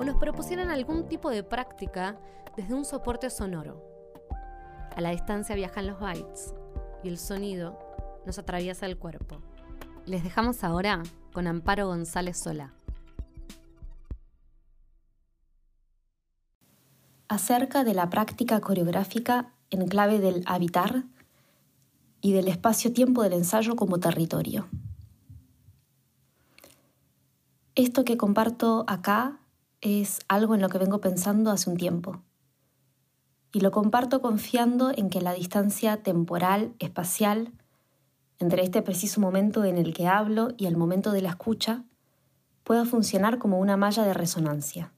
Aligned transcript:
o 0.00 0.04
nos 0.04 0.16
propusieran 0.16 0.70
algún 0.70 1.08
tipo 1.08 1.28
de 1.28 1.42
práctica 1.42 2.18
desde 2.56 2.72
un 2.72 2.86
soporte 2.86 3.28
sonoro. 3.28 3.84
A 4.96 5.00
la 5.02 5.10
distancia 5.10 5.54
viajan 5.54 5.86
los 5.86 6.00
bytes 6.00 6.54
y 7.04 7.08
el 7.08 7.18
sonido 7.18 7.78
nos 8.24 8.38
atraviesa 8.38 8.86
el 8.86 8.96
cuerpo. 8.96 9.42
Les 10.06 10.24
dejamos 10.24 10.64
ahora 10.64 11.02
con 11.34 11.46
Amparo 11.46 11.86
González 11.86 12.38
Sola. 12.38 12.72
Acerca 17.28 17.84
de 17.84 17.92
la 17.92 18.08
práctica 18.08 18.58
coreográfica 18.60 19.52
en 19.68 19.86
clave 19.86 20.18
del 20.18 20.42
habitar 20.46 21.04
y 22.22 22.32
del 22.32 22.48
espacio-tiempo 22.48 23.22
del 23.22 23.34
ensayo 23.34 23.76
como 23.76 24.00
territorio. 24.00 24.66
Esto 27.74 28.02
que 28.02 28.16
comparto 28.16 28.84
acá 28.88 29.40
es 29.80 30.20
algo 30.28 30.54
en 30.54 30.60
lo 30.60 30.68
que 30.68 30.78
vengo 30.78 31.00
pensando 31.00 31.50
hace 31.50 31.70
un 31.70 31.76
tiempo. 31.76 32.22
Y 33.52 33.60
lo 33.60 33.70
comparto 33.70 34.20
confiando 34.20 34.92
en 34.94 35.10
que 35.10 35.20
la 35.20 35.32
distancia 35.32 36.02
temporal, 36.02 36.74
espacial, 36.78 37.52
entre 38.38 38.62
este 38.62 38.82
preciso 38.82 39.20
momento 39.20 39.64
en 39.64 39.76
el 39.76 39.92
que 39.92 40.06
hablo 40.06 40.48
y 40.56 40.66
el 40.66 40.76
momento 40.76 41.12
de 41.12 41.22
la 41.22 41.30
escucha, 41.30 41.84
pueda 42.64 42.84
funcionar 42.84 43.38
como 43.38 43.58
una 43.58 43.76
malla 43.76 44.04
de 44.04 44.14
resonancia. 44.14 44.92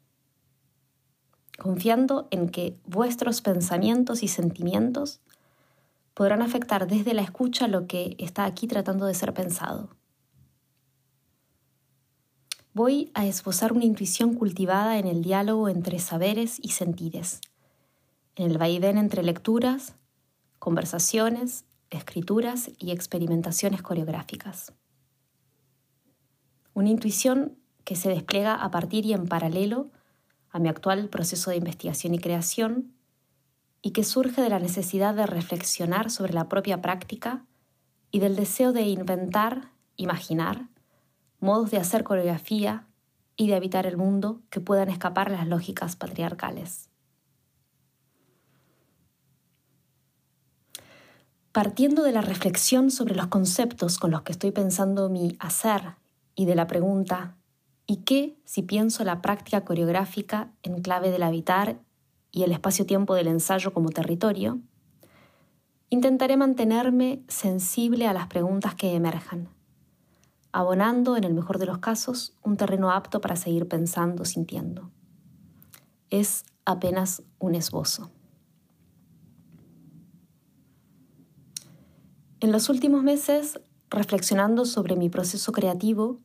Confiando 1.58 2.28
en 2.30 2.48
que 2.48 2.78
vuestros 2.84 3.40
pensamientos 3.40 4.22
y 4.22 4.28
sentimientos 4.28 5.20
podrán 6.14 6.42
afectar 6.42 6.86
desde 6.86 7.14
la 7.14 7.22
escucha 7.22 7.68
lo 7.68 7.86
que 7.86 8.16
está 8.18 8.44
aquí 8.44 8.66
tratando 8.66 9.06
de 9.06 9.14
ser 9.14 9.32
pensado. 9.32 9.90
Voy 12.74 13.10
a 13.12 13.26
esbozar 13.26 13.74
una 13.74 13.84
intuición 13.84 14.32
cultivada 14.32 14.98
en 14.98 15.06
el 15.06 15.22
diálogo 15.22 15.68
entre 15.68 15.98
saberes 15.98 16.58
y 16.58 16.70
sentires, 16.70 17.42
en 18.34 18.50
el 18.50 18.56
vaivén 18.56 18.96
entre 18.96 19.22
lecturas, 19.22 19.94
conversaciones, 20.58 21.66
escrituras 21.90 22.70
y 22.78 22.92
experimentaciones 22.92 23.82
coreográficas. 23.82 24.72
Una 26.72 26.88
intuición 26.88 27.58
que 27.84 27.94
se 27.94 28.08
despliega 28.08 28.54
a 28.54 28.70
partir 28.70 29.04
y 29.04 29.12
en 29.12 29.28
paralelo 29.28 29.90
a 30.48 30.58
mi 30.58 30.70
actual 30.70 31.10
proceso 31.10 31.50
de 31.50 31.58
investigación 31.58 32.14
y 32.14 32.20
creación 32.20 32.94
y 33.82 33.90
que 33.90 34.02
surge 34.02 34.40
de 34.40 34.48
la 34.48 34.60
necesidad 34.60 35.14
de 35.14 35.26
reflexionar 35.26 36.10
sobre 36.10 36.32
la 36.32 36.48
propia 36.48 36.80
práctica 36.80 37.44
y 38.10 38.20
del 38.20 38.34
deseo 38.34 38.72
de 38.72 38.82
inventar, 38.82 39.72
imaginar, 39.96 40.71
modos 41.42 41.70
de 41.70 41.78
hacer 41.78 42.04
coreografía 42.04 42.86
y 43.36 43.48
de 43.48 43.56
habitar 43.56 43.86
el 43.86 43.96
mundo 43.96 44.40
que 44.50 44.60
puedan 44.60 44.88
escapar 44.88 45.30
las 45.30 45.46
lógicas 45.46 45.96
patriarcales. 45.96 46.88
Partiendo 51.50 52.02
de 52.02 52.12
la 52.12 52.22
reflexión 52.22 52.90
sobre 52.90 53.14
los 53.14 53.26
conceptos 53.26 53.98
con 53.98 54.10
los 54.10 54.22
que 54.22 54.32
estoy 54.32 54.52
pensando 54.52 55.10
mi 55.10 55.36
hacer 55.38 55.96
y 56.34 56.46
de 56.46 56.54
la 56.54 56.66
pregunta 56.66 57.36
¿y 57.86 57.98
qué 57.98 58.38
si 58.44 58.62
pienso 58.62 59.04
la 59.04 59.20
práctica 59.20 59.64
coreográfica 59.64 60.52
en 60.62 60.80
clave 60.80 61.10
del 61.10 61.22
habitar 61.22 61.80
y 62.30 62.44
el 62.44 62.52
espacio-tiempo 62.52 63.14
del 63.14 63.28
ensayo 63.28 63.74
como 63.74 63.90
territorio, 63.90 64.60
intentaré 65.90 66.38
mantenerme 66.38 67.22
sensible 67.28 68.06
a 68.06 68.14
las 68.14 68.28
preguntas 68.28 68.74
que 68.74 68.94
emerjan, 68.94 69.48
abonando, 70.52 71.16
en 71.16 71.24
el 71.24 71.34
mejor 71.34 71.58
de 71.58 71.66
los 71.66 71.78
casos, 71.78 72.36
un 72.42 72.56
terreno 72.56 72.90
apto 72.90 73.20
para 73.20 73.36
seguir 73.36 73.66
pensando, 73.66 74.24
sintiendo. 74.24 74.90
Es 76.10 76.44
apenas 76.64 77.22
un 77.38 77.54
esbozo. 77.54 78.10
En 82.40 82.52
los 82.52 82.68
últimos 82.68 83.02
meses, 83.02 83.60
reflexionando 83.88 84.64
sobre 84.66 84.96
mi 84.96 85.08
proceso 85.08 85.52
creativo, 85.52 86.20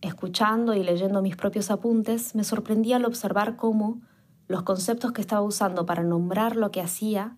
escuchando 0.00 0.74
y 0.74 0.82
leyendo 0.82 1.22
mis 1.22 1.36
propios 1.36 1.70
apuntes, 1.70 2.34
me 2.34 2.44
sorprendí 2.44 2.92
al 2.92 3.04
observar 3.04 3.56
cómo, 3.56 4.00
los 4.46 4.62
conceptos 4.62 5.12
que 5.12 5.20
estaba 5.20 5.42
usando 5.42 5.86
para 5.86 6.02
nombrar 6.02 6.56
lo 6.56 6.70
que 6.70 6.80
hacía 6.80 7.36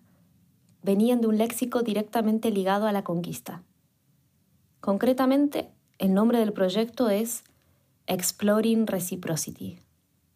venían 0.83 1.21
de 1.21 1.27
un 1.27 1.37
léxico 1.37 1.81
directamente 1.81 2.51
ligado 2.51 2.87
a 2.87 2.91
la 2.91 3.03
conquista. 3.03 3.63
Concretamente, 4.79 5.71
el 5.97 6.13
nombre 6.13 6.39
del 6.39 6.53
proyecto 6.53 7.09
es 7.09 7.43
Exploring 8.05 8.87
Reciprocity. 8.87 9.79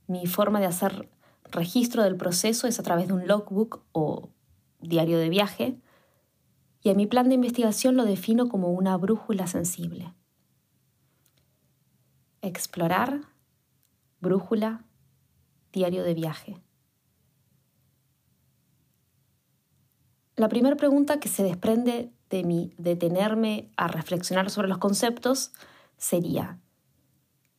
Mi 0.07 0.25
forma 0.25 0.59
de 0.59 0.65
hacer 0.65 1.09
registro 1.51 2.03
del 2.03 2.17
proceso 2.17 2.67
es 2.67 2.79
a 2.79 2.83
través 2.83 3.07
de 3.07 3.13
un 3.13 3.27
logbook 3.27 3.83
o 3.91 4.29
diario 4.79 5.19
de 5.19 5.29
viaje, 5.29 5.79
y 6.83 6.89
a 6.89 6.95
mi 6.95 7.05
plan 7.05 7.29
de 7.29 7.35
investigación 7.35 7.95
lo 7.95 8.05
defino 8.05 8.49
como 8.49 8.69
una 8.69 8.97
brújula 8.97 9.45
sensible. 9.45 10.13
Explorar, 12.41 13.21
brújula, 14.19 14.83
diario 15.71 16.03
de 16.03 16.15
viaje. 16.15 16.57
La 20.35 20.49
primera 20.49 20.75
pregunta 20.75 21.19
que 21.19 21.29
se 21.29 21.43
desprende 21.43 22.11
de 22.31 22.43
mi 22.43 22.73
detenerme 22.77 23.69
a 23.77 23.87
reflexionar 23.87 24.49
sobre 24.49 24.67
los 24.67 24.79
conceptos 24.79 25.51
sería, 25.97 26.57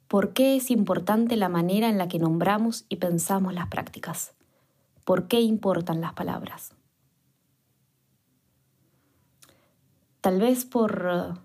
¿por 0.09 0.33
qué 0.33 0.56
es 0.56 0.71
importante 0.71 1.37
la 1.37 1.49
manera 1.49 1.88
en 1.88 1.99
la 1.99 2.09
que 2.09 2.19
nombramos 2.19 2.87
y 2.88 2.97
pensamos 2.97 3.55
las 3.55 3.69
prácticas? 3.69 4.32
¿Por 5.05 5.28
qué 5.28 5.41
importan 5.41 6.00
las 6.00 6.15
palabras? 6.15 6.75
Tal 10.21 10.41
vez 10.41 10.65
por 10.65 11.09
eh, 11.12 11.38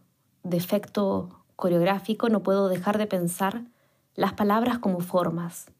defecto 0.43 1.43
coreográfico 1.55 2.29
no 2.29 2.43
puedo 2.43 2.69
dejar 2.69 2.97
de 2.97 3.07
pensar 3.07 3.63
las 4.15 4.33
palabras 4.33 4.79
como 4.79 5.01
formas, 5.01 5.71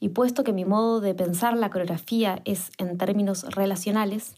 y 0.00 0.10
puesto 0.10 0.44
que 0.44 0.52
mi 0.52 0.64
modo 0.64 1.00
de 1.00 1.14
pensar 1.14 1.56
la 1.56 1.70
coreografía 1.70 2.40
es 2.44 2.70
en 2.78 2.98
términos 2.98 3.42
relacionales, 3.54 4.36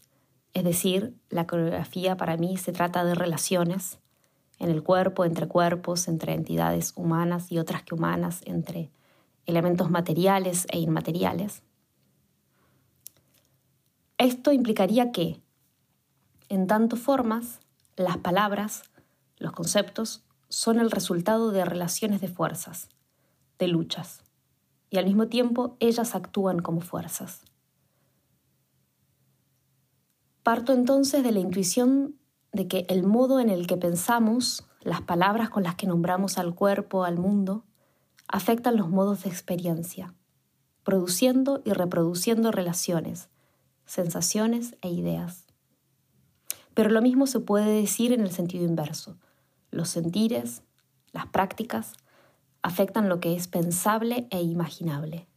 es 0.53 0.63
decir, 0.63 1.15
la 1.29 1.47
coreografía 1.47 2.17
para 2.17 2.37
mí 2.37 2.57
se 2.57 2.71
trata 2.71 3.03
de 3.05 3.15
relaciones 3.15 3.99
en 4.59 4.69
el 4.69 4.83
cuerpo, 4.83 5.25
entre 5.25 5.47
cuerpos, 5.47 6.07
entre 6.07 6.33
entidades 6.33 6.93
humanas 6.95 7.51
y 7.51 7.59
otras 7.59 7.83
que 7.83 7.95
humanas, 7.95 8.41
entre 8.45 8.91
elementos 9.45 9.89
materiales 9.89 10.67
e 10.69 10.79
inmateriales. 10.79 11.63
Esto 14.17 14.51
implicaría 14.51 15.11
que, 15.11 15.41
en 16.49 16.67
tanto 16.67 16.95
formas, 16.95 17.59
las 17.95 18.17
palabras, 18.17 18.83
los 19.37 19.51
conceptos, 19.53 20.23
son 20.49 20.79
el 20.79 20.91
resultado 20.91 21.51
de 21.51 21.65
relaciones 21.65 22.21
de 22.21 22.27
fuerzas, 22.27 22.89
de 23.57 23.67
luchas 23.67 24.23
y 24.91 24.97
al 24.97 25.05
mismo 25.05 25.27
tiempo 25.27 25.77
ellas 25.79 26.13
actúan 26.13 26.59
como 26.59 26.81
fuerzas. 26.81 27.41
Parto 30.43 30.73
entonces 30.73 31.23
de 31.23 31.31
la 31.31 31.39
intuición 31.39 32.15
de 32.51 32.67
que 32.67 32.85
el 32.89 33.03
modo 33.03 33.39
en 33.39 33.49
el 33.49 33.67
que 33.67 33.77
pensamos, 33.77 34.65
las 34.81 35.01
palabras 35.01 35.49
con 35.49 35.63
las 35.63 35.75
que 35.75 35.85
nombramos 35.85 36.39
al 36.39 36.55
cuerpo, 36.55 37.03
al 37.03 37.17
mundo, 37.17 37.63
afectan 38.27 38.75
los 38.75 38.89
modos 38.89 39.23
de 39.23 39.29
experiencia, 39.29 40.15
produciendo 40.83 41.61
y 41.63 41.73
reproduciendo 41.73 42.51
relaciones, 42.51 43.29
sensaciones 43.85 44.75
e 44.81 44.89
ideas. 44.89 45.45
Pero 46.73 46.89
lo 46.89 47.01
mismo 47.03 47.27
se 47.27 47.39
puede 47.39 47.79
decir 47.79 48.11
en 48.11 48.21
el 48.21 48.31
sentido 48.31 48.65
inverso. 48.65 49.17
Los 49.69 49.89
sentires, 49.89 50.63
las 51.11 51.27
prácticas, 51.27 51.93
afectan 52.63 53.09
lo 53.09 53.19
que 53.19 53.35
es 53.35 53.47
pensable 53.47 54.27
e 54.31 54.41
imaginable, 54.41 55.27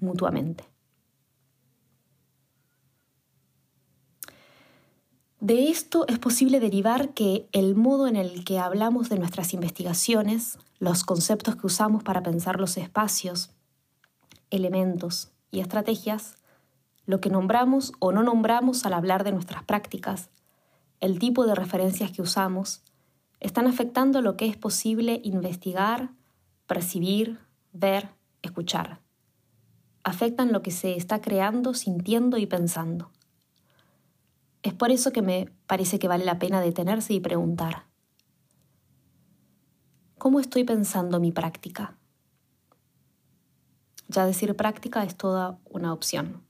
mutuamente. 0.00 0.73
De 5.44 5.68
esto 5.68 6.06
es 6.08 6.18
posible 6.18 6.58
derivar 6.58 7.12
que 7.12 7.50
el 7.52 7.74
modo 7.74 8.06
en 8.06 8.16
el 8.16 8.44
que 8.46 8.58
hablamos 8.58 9.10
de 9.10 9.18
nuestras 9.18 9.52
investigaciones, 9.52 10.58
los 10.78 11.04
conceptos 11.04 11.56
que 11.56 11.66
usamos 11.66 12.02
para 12.02 12.22
pensar 12.22 12.58
los 12.58 12.78
espacios, 12.78 13.50
elementos 14.48 15.32
y 15.50 15.60
estrategias, 15.60 16.36
lo 17.04 17.20
que 17.20 17.28
nombramos 17.28 17.92
o 17.98 18.10
no 18.10 18.22
nombramos 18.22 18.86
al 18.86 18.94
hablar 18.94 19.22
de 19.22 19.32
nuestras 19.32 19.62
prácticas, 19.64 20.30
el 21.00 21.18
tipo 21.18 21.44
de 21.44 21.54
referencias 21.54 22.10
que 22.10 22.22
usamos, 22.22 22.80
están 23.38 23.66
afectando 23.66 24.22
lo 24.22 24.38
que 24.38 24.46
es 24.46 24.56
posible 24.56 25.20
investigar, 25.24 26.08
percibir, 26.66 27.38
ver, 27.70 28.08
escuchar. 28.40 29.02
Afectan 30.04 30.52
lo 30.52 30.62
que 30.62 30.70
se 30.70 30.96
está 30.96 31.20
creando, 31.20 31.74
sintiendo 31.74 32.38
y 32.38 32.46
pensando. 32.46 33.10
Es 34.64 34.72
por 34.72 34.90
eso 34.90 35.12
que 35.12 35.20
me 35.20 35.52
parece 35.66 35.98
que 35.98 36.08
vale 36.08 36.24
la 36.24 36.38
pena 36.38 36.62
detenerse 36.62 37.12
y 37.12 37.20
preguntar, 37.20 37.84
¿cómo 40.16 40.40
estoy 40.40 40.64
pensando 40.64 41.20
mi 41.20 41.32
práctica? 41.32 41.98
Ya 44.08 44.24
decir 44.24 44.56
práctica 44.56 45.04
es 45.04 45.16
toda 45.16 45.58
una 45.66 45.92
opción. 45.92 46.42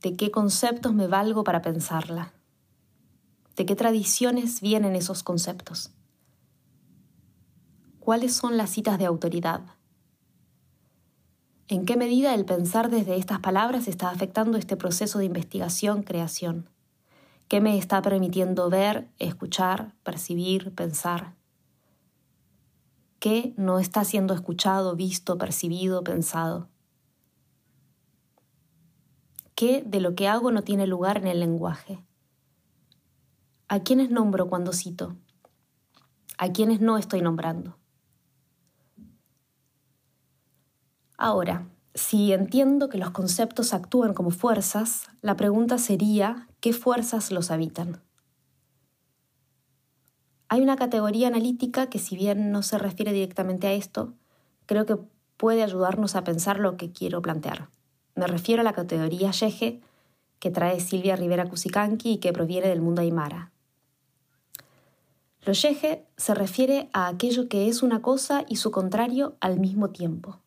¿De 0.00 0.16
qué 0.16 0.30
conceptos 0.30 0.94
me 0.94 1.06
valgo 1.06 1.44
para 1.44 1.60
pensarla? 1.60 2.32
¿De 3.56 3.66
qué 3.66 3.76
tradiciones 3.76 4.62
vienen 4.62 4.96
esos 4.96 5.22
conceptos? 5.22 5.92
¿Cuáles 7.98 8.34
son 8.34 8.56
las 8.56 8.70
citas 8.70 8.98
de 8.98 9.04
autoridad? 9.04 9.60
¿En 11.70 11.86
qué 11.86 11.96
medida 11.96 12.34
el 12.34 12.44
pensar 12.44 12.90
desde 12.90 13.14
estas 13.14 13.38
palabras 13.38 13.86
está 13.86 14.10
afectando 14.10 14.58
este 14.58 14.76
proceso 14.76 15.20
de 15.20 15.26
investigación-creación? 15.26 16.68
¿Qué 17.46 17.60
me 17.60 17.78
está 17.78 18.02
permitiendo 18.02 18.68
ver, 18.68 19.08
escuchar, 19.20 19.94
percibir, 20.02 20.74
pensar? 20.74 21.36
¿Qué 23.20 23.54
no 23.56 23.78
está 23.78 24.02
siendo 24.02 24.34
escuchado, 24.34 24.96
visto, 24.96 25.38
percibido, 25.38 26.02
pensado? 26.02 26.68
¿Qué 29.54 29.84
de 29.86 30.00
lo 30.00 30.16
que 30.16 30.26
hago 30.26 30.50
no 30.50 30.64
tiene 30.64 30.88
lugar 30.88 31.18
en 31.18 31.28
el 31.28 31.38
lenguaje? 31.38 32.04
¿A 33.68 33.78
quiénes 33.78 34.10
nombro 34.10 34.48
cuando 34.48 34.72
cito? 34.72 35.14
¿A 36.36 36.50
quiénes 36.50 36.80
no 36.80 36.98
estoy 36.98 37.22
nombrando? 37.22 37.79
Ahora, 41.22 41.68
si 41.92 42.32
entiendo 42.32 42.88
que 42.88 42.96
los 42.96 43.10
conceptos 43.10 43.74
actúan 43.74 44.14
como 44.14 44.30
fuerzas, 44.30 45.10
la 45.20 45.36
pregunta 45.36 45.76
sería, 45.76 46.48
¿qué 46.60 46.72
fuerzas 46.72 47.30
los 47.30 47.50
habitan? 47.50 48.00
Hay 50.48 50.62
una 50.62 50.76
categoría 50.76 51.28
analítica 51.28 51.90
que 51.90 51.98
si 51.98 52.16
bien 52.16 52.50
no 52.52 52.62
se 52.62 52.78
refiere 52.78 53.12
directamente 53.12 53.66
a 53.66 53.74
esto, 53.74 54.14
creo 54.64 54.86
que 54.86 54.96
puede 55.36 55.62
ayudarnos 55.62 56.16
a 56.16 56.24
pensar 56.24 56.58
lo 56.58 56.78
que 56.78 56.90
quiero 56.90 57.20
plantear. 57.20 57.68
Me 58.14 58.26
refiero 58.26 58.62
a 58.62 58.64
la 58.64 58.72
categoría 58.72 59.30
Yeje 59.30 59.82
que 60.38 60.50
trae 60.50 60.80
Silvia 60.80 61.16
Rivera 61.16 61.50
Cusicanqui 61.50 62.12
y 62.12 62.16
que 62.16 62.32
proviene 62.32 62.68
del 62.68 62.80
mundo 62.80 63.02
aymara. 63.02 63.52
Lo 65.42 65.52
Yeje 65.52 66.06
se 66.16 66.34
refiere 66.34 66.88
a 66.94 67.08
aquello 67.08 67.46
que 67.46 67.68
es 67.68 67.82
una 67.82 68.00
cosa 68.00 68.46
y 68.48 68.56
su 68.56 68.70
contrario 68.70 69.36
al 69.40 69.60
mismo 69.60 69.90
tiempo. 69.90 70.40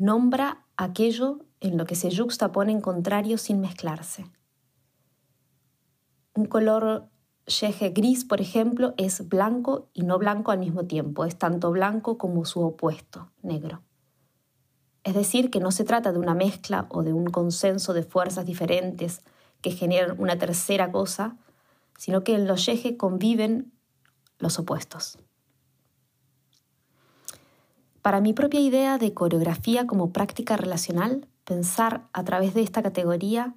Nombra 0.00 0.64
aquello 0.78 1.40
en 1.60 1.76
lo 1.76 1.84
que 1.84 1.94
se 1.94 2.08
yuxtaponen 2.08 2.80
contrarios 2.80 3.42
sin 3.42 3.60
mezclarse. 3.60 4.24
Un 6.34 6.46
color 6.46 7.10
Yeje 7.44 7.90
gris, 7.90 8.24
por 8.24 8.40
ejemplo, 8.40 8.94
es 8.96 9.28
blanco 9.28 9.90
y 9.92 10.04
no 10.04 10.18
blanco 10.18 10.52
al 10.52 10.58
mismo 10.58 10.86
tiempo, 10.86 11.26
es 11.26 11.36
tanto 11.36 11.70
blanco 11.70 12.16
como 12.16 12.46
su 12.46 12.62
opuesto, 12.62 13.30
negro. 13.42 13.82
Es 15.04 15.12
decir, 15.12 15.50
que 15.50 15.60
no 15.60 15.70
se 15.70 15.84
trata 15.84 16.12
de 16.12 16.18
una 16.18 16.34
mezcla 16.34 16.86
o 16.88 17.02
de 17.02 17.12
un 17.12 17.26
consenso 17.26 17.92
de 17.92 18.02
fuerzas 18.02 18.46
diferentes 18.46 19.20
que 19.60 19.72
generan 19.72 20.18
una 20.18 20.38
tercera 20.38 20.90
cosa, 20.92 21.36
sino 21.98 22.24
que 22.24 22.36
en 22.36 22.46
los 22.46 22.64
yeje 22.64 22.96
conviven 22.96 23.74
los 24.38 24.58
opuestos. 24.58 25.18
Para 28.02 28.20
mi 28.20 28.32
propia 28.32 28.60
idea 28.60 28.96
de 28.96 29.12
coreografía 29.12 29.86
como 29.86 30.12
práctica 30.12 30.56
relacional, 30.56 31.26
pensar 31.44 32.08
a 32.12 32.24
través 32.24 32.54
de 32.54 32.62
esta 32.62 32.82
categoría 32.82 33.54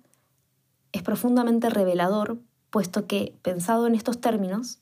es 0.92 1.02
profundamente 1.02 1.70
revelador 1.70 2.40
puesto 2.70 3.08
que, 3.08 3.38
pensado 3.42 3.88
en 3.88 3.96
estos 3.96 4.20
términos, 4.20 4.80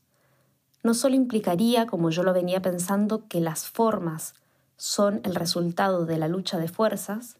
no 0.81 0.94
solo 0.94 1.16
implicaría, 1.16 1.86
como 1.86 2.10
yo 2.10 2.24
lo 2.24 2.34
venía 2.34 2.62
pensando, 2.62 3.28
que 3.28 3.42
las 3.42 3.68
formas 3.68 4.34
son 4.78 5.22
el 5.25 5.36
resultado 5.36 6.06
de 6.06 6.18
la 6.18 6.28
lucha 6.28 6.58
de 6.58 6.68
fuerzas, 6.68 7.38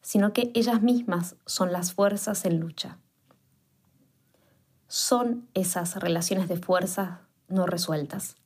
sino 0.00 0.32
que 0.32 0.50
ellas 0.54 0.82
mismas 0.82 1.36
son 1.46 1.72
las 1.72 1.92
fuerzas 1.92 2.44
en 2.44 2.58
lucha. 2.58 2.98
Son 4.88 5.46
esas 5.54 5.94
relaciones 5.96 6.48
de 6.48 6.56
fuerza 6.56 7.20
no 7.48 7.66
resueltas. 7.66 8.36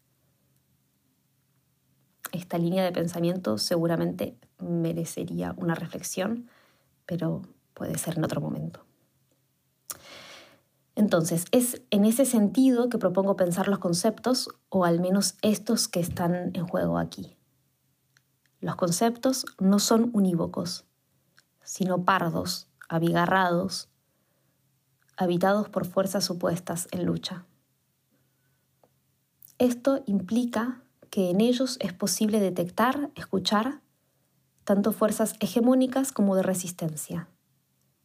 Esta 2.32 2.58
línea 2.58 2.84
de 2.84 2.93
pensamiento 2.93 3.58
seguramente 3.58 4.37
merecería 4.58 5.55
una 5.56 5.75
reflexión, 5.75 6.49
pero 7.06 7.43
puede 7.75 7.99
ser 7.99 8.19
en 8.19 8.25
otro 8.25 8.40
momento. 8.40 8.84
Entonces, 10.94 11.44
es 11.52 11.82
en 11.90 12.06
ese 12.06 12.25
sentido 12.25 12.88
que 12.88 12.99
propongo 12.99 13.37
pensar 13.37 13.69
los 13.69 13.78
conceptos, 13.78 14.49
o 14.70 14.84
al 14.84 14.99
menos 14.99 15.37
estos 15.43 15.88
que 15.88 16.00
están 16.00 16.52
en 16.55 16.67
juego 16.67 16.99
aquí. 16.99 17.37
Los 18.61 18.76
conceptos 18.76 19.44
no 19.58 19.78
son 19.78 20.11
unívocos, 20.14 20.87
sino 21.62 22.05
pardos, 22.05 22.69
abigarrados, 22.88 23.90
habitados 25.19 25.69
por 25.69 25.87
fuerzas 25.87 26.31
opuestas 26.31 26.88
en 26.90 27.05
lucha. 27.05 27.44
Esto 29.58 30.02
implica 30.06 30.82
que 31.10 31.30
en 31.30 31.40
ellos 31.40 31.78
es 31.80 31.92
posible 31.92 32.40
detectar, 32.40 33.10
escuchar, 33.14 33.80
tanto 34.64 34.92
fuerzas 34.92 35.34
hegemónicas 35.40 36.12
como 36.12 36.36
de 36.36 36.42
resistencia. 36.42 37.28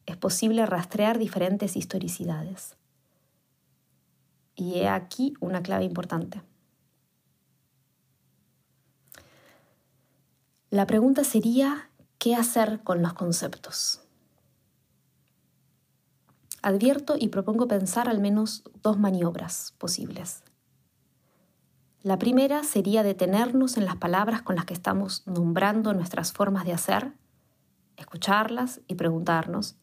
Es 0.06 0.16
posible 0.16 0.66
rastrear 0.66 1.18
diferentes 1.18 1.76
historicidades. 1.76 2.76
Y 4.54 4.80
he 4.80 4.88
aquí 4.88 5.34
una 5.40 5.62
clave 5.62 5.84
importante. 5.84 6.42
La 10.70 10.86
pregunta 10.86 11.24
sería, 11.24 11.90
¿qué 12.18 12.34
hacer 12.34 12.82
con 12.82 13.02
los 13.02 13.12
conceptos? 13.12 14.00
Advierto 16.62 17.16
y 17.18 17.28
propongo 17.28 17.66
pensar 17.66 18.08
al 18.08 18.20
menos 18.20 18.62
dos 18.82 18.98
maniobras 18.98 19.74
posibles. 19.78 20.44
La 22.02 22.18
primera 22.18 22.64
sería 22.64 23.02
detenernos 23.02 23.76
en 23.76 23.84
las 23.84 23.96
palabras 23.96 24.42
con 24.42 24.56
las 24.56 24.64
que 24.64 24.74
estamos 24.74 25.26
nombrando 25.26 25.94
nuestras 25.94 26.32
formas 26.32 26.64
de 26.64 26.72
hacer, 26.72 27.12
escucharlas 27.96 28.80
y 28.88 28.96
preguntarnos 28.96 29.76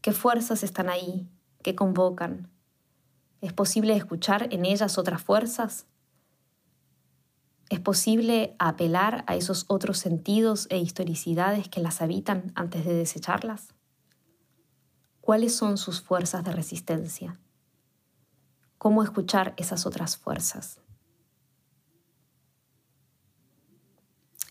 qué 0.00 0.12
fuerzas 0.12 0.62
están 0.62 0.88
ahí, 0.88 1.28
qué 1.62 1.74
convocan, 1.74 2.50
¿Es 3.40 3.52
posible 3.52 3.94
escuchar 3.94 4.48
en 4.52 4.64
ellas 4.64 4.98
otras 4.98 5.22
fuerzas? 5.22 5.86
¿Es 7.70 7.78
posible 7.78 8.56
apelar 8.58 9.22
a 9.28 9.36
esos 9.36 9.64
otros 9.68 9.98
sentidos 9.98 10.66
e 10.70 10.78
historicidades 10.78 11.68
que 11.68 11.80
las 11.80 12.02
habitan 12.02 12.50
antes 12.56 12.84
de 12.84 12.94
desecharlas? 12.94 13.74
¿Cuáles 15.20 15.54
son 15.54 15.76
sus 15.76 16.00
fuerzas 16.00 16.42
de 16.44 16.52
resistencia? 16.52 17.38
¿Cómo 18.76 19.04
escuchar 19.04 19.54
esas 19.56 19.86
otras 19.86 20.16
fuerzas? 20.16 20.80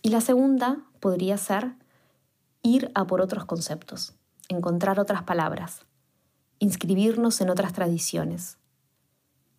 Y 0.01 0.09
la 0.09 0.21
segunda 0.21 0.83
podría 0.99 1.37
ser 1.37 1.75
ir 2.61 2.91
a 2.95 3.07
por 3.07 3.21
otros 3.21 3.45
conceptos, 3.45 4.15
encontrar 4.49 4.99
otras 4.99 5.23
palabras, 5.23 5.85
inscribirnos 6.59 7.41
en 7.41 7.49
otras 7.49 7.73
tradiciones, 7.73 8.57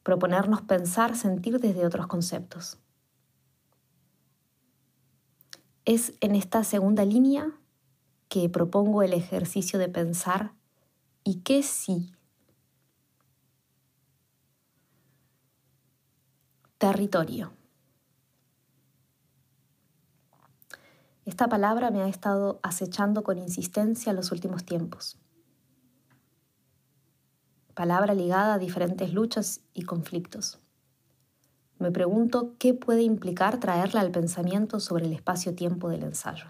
proponernos 0.03 0.63
pensar, 0.63 1.17
sentir 1.17 1.61
desde 1.61 1.87
otros 1.87 2.07
conceptos. 2.07 2.79
Es 5.85 6.15
en 6.21 6.35
esta 6.35 6.65
segunda 6.65 7.05
línea 7.05 7.53
que 8.29 8.49
propongo 8.49 9.03
el 9.03 9.15
ejercicio 9.15 9.79
de 9.79 9.89
pensar 9.89 10.53
y 11.25 11.37
qué 11.37 11.63
sí. 11.63 12.13
Territorio. 16.77 17.58
Esta 21.29 21.47
palabra 21.47 21.91
me 21.91 22.03
ha 22.03 22.09
estado 22.09 22.59
acechando 22.63 23.23
con 23.23 23.37
insistencia 23.37 24.11
en 24.11 24.17
los 24.17 24.33
últimos 24.33 24.65
tiempos 24.65 25.19
palabra 27.79 28.13
ligada 28.13 28.55
a 28.55 28.59
diferentes 28.59 29.13
luchas 29.13 29.61
y 29.73 29.83
conflictos. 29.83 30.59
Me 31.79 31.93
pregunto 31.93 32.55
qué 32.59 32.75
puede 32.75 33.03
implicar 33.03 33.61
traerla 33.61 34.01
al 34.01 34.11
pensamiento 34.11 34.81
sobre 34.81 35.07
el 35.07 35.13
espacio-tiempo 35.13 35.89
del 35.89 36.03
ensayo. 36.03 36.47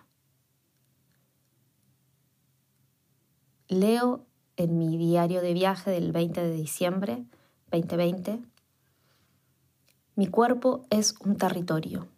leo 3.69 4.25
en 4.57 4.79
mi 4.79 4.97
diario 4.97 5.43
de 5.43 5.53
viaje 5.53 5.91
del 5.91 6.13
20 6.13 6.41
de 6.41 6.53
diciembre 6.53 7.25
2020, 7.71 8.41
mi 10.15 10.29
cuerpo 10.29 10.87
es 10.89 11.15
un 11.21 11.37
territorio. 11.37 12.09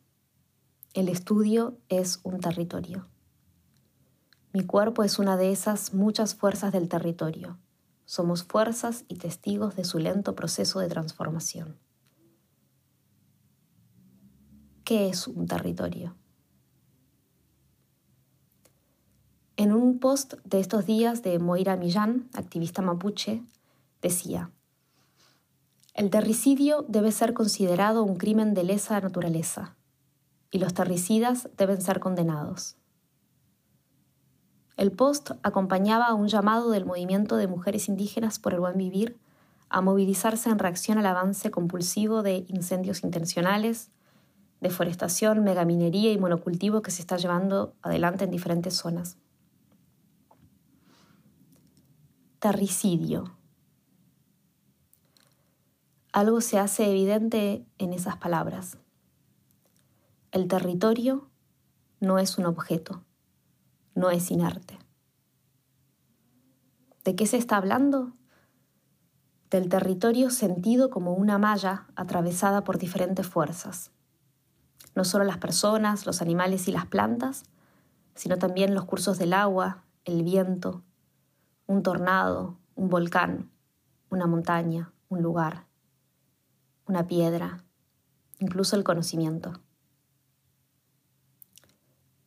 El 0.93 1.09
estudio 1.09 1.79
es 1.89 2.19
un 2.25 2.41
territorio. 2.41 3.07
Mi 4.53 4.67
cuerpo 4.67 5.05
es 5.05 5.21
una 5.21 5.37
de 5.37 5.53
esas 5.53 5.95
muchas 5.95 6.35
fuerzas 6.35 6.73
del 6.73 6.89
territorio. 6.89 7.61
Somos 8.07 8.43
fuerzas 8.43 9.05
y 9.07 9.15
testigos 9.15 9.77
de 9.77 9.85
su 9.85 10.01
lento 10.01 10.35
proceso 10.35 10.81
de 10.81 10.89
transformación. 10.89 11.79
¿Qué 14.83 15.09
es 15.09 15.29
un 15.29 15.47
territorio? 15.47 16.17
En 19.57 19.73
un 19.73 20.01
post 20.01 20.35
de 20.43 20.59
estos 20.59 20.87
días 20.87 21.23
de 21.23 21.39
Moira 21.39 21.77
Millán, 21.77 22.29
activista 22.35 22.83
mapuche, 22.83 23.45
decía, 24.03 24.51
el 25.95 26.11
terricidio 26.11 26.85
debe 26.89 27.13
ser 27.13 27.33
considerado 27.33 28.03
un 28.03 28.17
crimen 28.17 28.55
de 28.55 28.65
lesa 28.65 29.01
naturaleza 29.01 29.77
y 30.51 30.59
los 30.59 30.75
terricidas 30.75 31.49
deben 31.57 31.81
ser 31.81 32.01
condenados. 32.01 32.77
El 34.77 34.93
post 34.93 35.33
acompañaba 35.43 36.07
a 36.07 36.15
un 36.15 36.29
llamado 36.29 36.71
del 36.71 36.87
movimiento 36.87 37.37
de 37.37 37.47
mujeres 37.47 37.89
indígenas 37.89 38.39
por 38.39 38.55
el 38.55 38.61
buen 38.61 38.79
vivir 38.79 39.19
a 39.69 39.81
movilizarse 39.81 40.51
en 40.51 40.59
reacción 40.59 40.99
al 40.99 41.07
avance 41.07 41.51
compulsivo 41.51 42.23
de 42.23 42.45
incendios 42.49 43.05
intencionales, 43.05 43.91
deforestación, 44.61 45.45
megaminería 45.45 46.13
y 46.13 46.19
monocultivo 46.19 46.83
que 46.83 46.91
se 46.91 47.03
está 47.03 47.17
llevando 47.17 47.75
adelante 47.83 48.25
en 48.25 48.31
diferentes 48.31 48.75
zonas. 48.75 49.17
terricidio. 52.41 53.37
Algo 56.13 56.41
se 56.41 56.59
hace 56.59 56.91
evidente 56.91 57.65
en 57.79 57.93
esas 57.93 58.17
palabras. 58.17 58.79
El 60.33 60.47
territorio 60.47 61.29
no 61.99 62.21
es 62.21 62.39
un 62.39 62.47
objeto, 62.47 63.03
no 63.97 64.13
es 64.13 64.31
inerte. 64.31 64.79
¿De 67.03 67.17
qué 67.17 67.27
se 67.27 67.37
está 67.37 67.57
hablando? 67.57 68.13
Del 69.51 69.69
territorio 69.69 70.31
sentido 70.31 70.89
como 70.89 71.15
una 71.15 71.39
malla 71.39 71.89
atravesada 71.97 72.63
por 72.63 72.79
diferentes 72.79 73.27
fuerzas. 73.27 73.91
No 74.95 75.03
solo 75.03 75.25
las 75.25 75.39
personas, 75.39 76.07
los 76.07 76.23
animales 76.23 76.69
y 76.69 76.71
las 76.71 76.87
plantas, 76.87 77.43
sino 78.15 78.39
también 78.39 78.73
los 78.73 78.85
cursos 78.85 79.19
del 79.19 79.33
agua, 79.33 79.83
el 80.05 80.23
viento, 80.23 80.85
un 81.67 81.83
tornado, 81.83 82.57
un 82.77 82.89
volcán, 82.89 83.51
una 84.11 84.29
montaña, 84.29 84.93
un 85.09 85.23
lugar, 85.23 85.67
una 86.87 87.09
piedra, 87.09 87.65
incluso 88.39 88.77
el 88.77 88.85
conocimiento. 88.85 89.55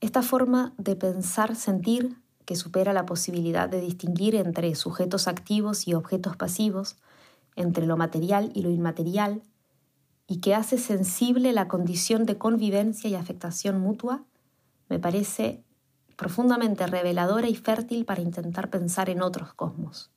Esta 0.03 0.21
forma 0.21 0.73
de 0.77 0.97
pensar 0.97 1.55
sentir 1.55 2.17
que 2.43 2.57
supera 2.57 2.91
la 2.91 3.05
posibilidad 3.05 3.69
de 3.69 3.79
distinguir 3.79 4.35
entre 4.35 4.75
sujetos 4.75 5.29
activos 5.29 5.87
y 5.87 5.93
objetos 5.93 6.35
pasivos, 6.35 6.97
entre 7.55 7.87
lo 7.87 7.95
material 7.95 8.51
y 8.53 8.63
lo 8.63 8.69
inmaterial, 8.69 9.43
y 10.27 10.41
que 10.41 10.55
hace 10.55 10.77
sensible 10.77 11.53
la 11.53 11.69
condición 11.69 12.25
de 12.25 12.37
convivencia 12.37 13.09
y 13.09 13.15
afectación 13.15 13.79
mutua, 13.79 14.25
me 14.89 14.99
parece 14.99 15.63
profundamente 16.17 16.85
reveladora 16.85 17.47
y 17.47 17.55
fértil 17.55 18.03
para 18.03 18.21
intentar 18.21 18.69
pensar 18.69 19.09
en 19.09 19.21
otros 19.21 19.53
cosmos. 19.53 20.11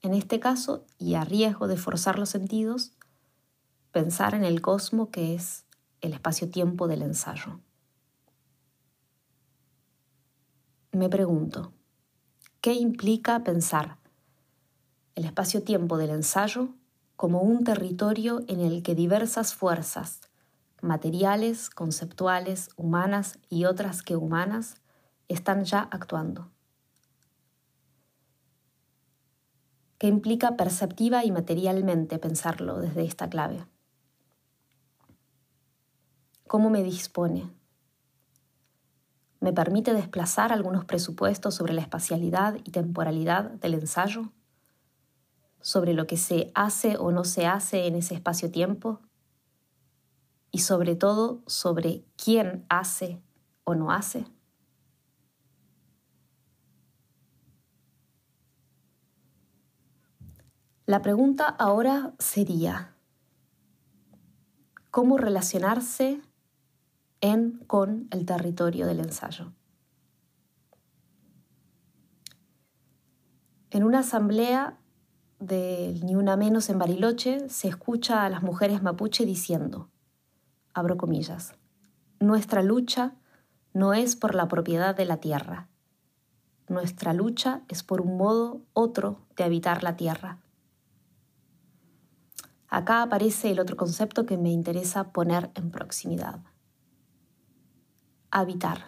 En 0.00 0.14
este 0.14 0.40
caso, 0.40 0.86
y 0.96 1.16
a 1.16 1.24
riesgo 1.24 1.68
de 1.68 1.76
forzar 1.76 2.18
los 2.18 2.30
sentidos, 2.30 2.94
pensar 3.92 4.34
en 4.34 4.44
el 4.44 4.62
cosmo 4.62 5.10
que 5.10 5.34
es 5.34 5.66
el 6.00 6.14
espacio-tiempo 6.14 6.88
del 6.88 7.02
ensayo. 7.02 7.60
Me 10.94 11.08
pregunto, 11.08 11.72
¿qué 12.60 12.72
implica 12.72 13.42
pensar 13.44 13.98
el 15.14 15.24
espacio-tiempo 15.24 15.98
del 15.98 16.10
ensayo 16.10 16.68
como 17.16 17.42
un 17.42 17.64
territorio 17.64 18.42
en 18.48 18.60
el 18.60 18.82
que 18.82 18.94
diversas 18.94 19.54
fuerzas 19.54 20.20
materiales, 20.84 21.70
conceptuales, 21.70 22.68
humanas 22.76 23.38
y 23.48 23.64
otras 23.64 24.02
que 24.02 24.16
humanas, 24.16 24.76
están 25.28 25.64
ya 25.64 25.80
actuando. 25.80 26.50
¿Qué 29.98 30.08
implica 30.08 30.56
perceptiva 30.56 31.24
y 31.24 31.32
materialmente 31.32 32.18
pensarlo 32.18 32.78
desde 32.78 33.04
esta 33.04 33.30
clave? 33.30 33.66
¿Cómo 36.46 36.68
me 36.68 36.82
dispone? 36.82 37.50
¿Me 39.44 39.52
permite 39.52 39.92
desplazar 39.92 40.54
algunos 40.54 40.86
presupuestos 40.86 41.54
sobre 41.54 41.74
la 41.74 41.82
espacialidad 41.82 42.56
y 42.64 42.70
temporalidad 42.70 43.50
del 43.50 43.74
ensayo? 43.74 44.32
¿Sobre 45.60 45.92
lo 45.92 46.06
que 46.06 46.16
se 46.16 46.50
hace 46.54 46.96
o 46.96 47.12
no 47.12 47.24
se 47.24 47.44
hace 47.46 47.86
en 47.86 47.96
ese 47.96 48.14
espacio-tiempo? 48.14 49.02
y 50.50 50.60
sobre 50.60 50.94
todo 50.94 51.42
sobre 51.48 52.04
quién 52.16 52.64
hace 52.68 53.20
o 53.64 53.74
no 53.74 53.90
hace? 53.90 54.24
La 60.86 61.02
pregunta 61.02 61.48
ahora 61.48 62.14
sería, 62.20 62.94
¿cómo 64.92 65.18
relacionarse 65.18 66.22
en 67.24 67.64
con 67.66 68.06
el 68.10 68.26
territorio 68.26 68.86
del 68.86 69.00
ensayo? 69.00 69.54
En 73.70 73.82
una 73.82 74.00
asamblea 74.00 74.78
del 75.38 76.04
Ni 76.04 76.16
Una 76.16 76.36
Menos 76.36 76.68
en 76.68 76.78
Bariloche 76.78 77.48
se 77.48 77.68
escucha 77.68 78.26
a 78.26 78.28
las 78.28 78.42
mujeres 78.42 78.82
mapuche 78.82 79.24
diciendo, 79.24 79.88
abro 80.74 80.98
comillas, 80.98 81.54
nuestra 82.20 82.62
lucha 82.62 83.14
no 83.72 83.94
es 83.94 84.16
por 84.16 84.34
la 84.34 84.46
propiedad 84.46 84.94
de 84.94 85.06
la 85.06 85.16
tierra. 85.16 85.68
Nuestra 86.68 87.14
lucha 87.14 87.62
es 87.68 87.82
por 87.82 88.02
un 88.02 88.18
modo 88.18 88.60
otro 88.74 89.22
de 89.34 89.44
habitar 89.44 89.82
la 89.82 89.96
tierra. 89.96 90.40
Acá 92.68 93.00
aparece 93.00 93.50
el 93.50 93.60
otro 93.60 93.78
concepto 93.78 94.26
que 94.26 94.36
me 94.36 94.50
interesa 94.50 95.12
poner 95.12 95.50
en 95.54 95.70
proximidad. 95.70 96.40
Habitar. 98.36 98.86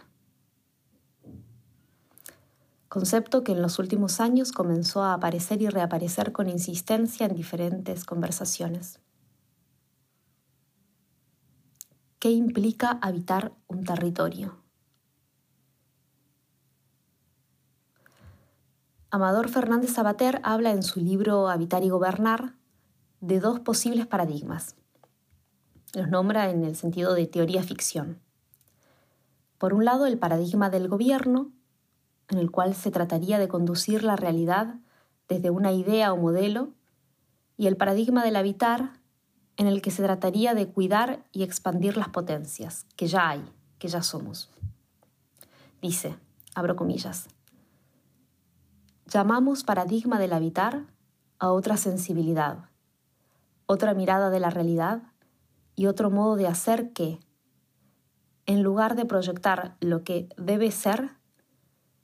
Concepto 2.88 3.44
que 3.44 3.52
en 3.52 3.62
los 3.62 3.78
últimos 3.78 4.18
años 4.18 4.50
comenzó 4.50 5.04
a 5.04 5.14
aparecer 5.14 5.62
y 5.62 5.68
reaparecer 5.68 6.32
con 6.32 6.48
insistencia 6.48 7.26
en 7.26 7.36
diferentes 7.36 8.04
conversaciones. 8.04 8.98
¿Qué 12.18 12.32
implica 12.32 12.98
habitar 13.00 13.52
un 13.68 13.84
territorio? 13.84 14.64
Amador 19.10 19.48
Fernández 19.48 19.92
Sabater 19.92 20.40
habla 20.42 20.72
en 20.72 20.82
su 20.82 20.98
libro 20.98 21.48
Habitar 21.48 21.84
y 21.84 21.88
Gobernar 21.88 22.56
de 23.20 23.38
dos 23.38 23.60
posibles 23.60 24.08
paradigmas. 24.08 24.74
Los 25.94 26.08
nombra 26.08 26.50
en 26.50 26.64
el 26.64 26.74
sentido 26.74 27.14
de 27.14 27.28
teoría 27.28 27.62
ficción. 27.62 28.25
Por 29.58 29.74
un 29.74 29.84
lado, 29.84 30.06
el 30.06 30.18
paradigma 30.18 30.70
del 30.70 30.88
gobierno, 30.88 31.50
en 32.28 32.38
el 32.38 32.50
cual 32.50 32.74
se 32.74 32.90
trataría 32.90 33.38
de 33.38 33.48
conducir 33.48 34.02
la 34.02 34.16
realidad 34.16 34.76
desde 35.28 35.50
una 35.50 35.72
idea 35.72 36.12
o 36.12 36.16
modelo, 36.16 36.72
y 37.56 37.66
el 37.66 37.76
paradigma 37.76 38.22
del 38.24 38.36
habitar, 38.36 39.00
en 39.56 39.66
el 39.66 39.80
que 39.80 39.90
se 39.90 40.02
trataría 40.02 40.54
de 40.54 40.68
cuidar 40.68 41.24
y 41.32 41.42
expandir 41.42 41.96
las 41.96 42.10
potencias 42.10 42.86
que 42.96 43.06
ya 43.06 43.30
hay, 43.30 43.44
que 43.78 43.88
ya 43.88 44.02
somos. 44.02 44.50
Dice, 45.80 46.16
abro 46.54 46.76
comillas, 46.76 47.28
llamamos 49.06 49.64
paradigma 49.64 50.18
del 50.18 50.32
habitar 50.32 50.84
a 51.38 51.50
otra 51.52 51.76
sensibilidad, 51.76 52.68
otra 53.66 53.94
mirada 53.94 54.30
de 54.30 54.40
la 54.40 54.50
realidad 54.50 55.02
y 55.74 55.86
otro 55.86 56.10
modo 56.10 56.36
de 56.36 56.46
hacer 56.46 56.92
que, 56.92 57.20
en 58.46 58.62
lugar 58.62 58.96
de 58.96 59.04
proyectar 59.04 59.76
lo 59.80 60.04
que 60.04 60.28
debe 60.36 60.70
ser, 60.70 61.10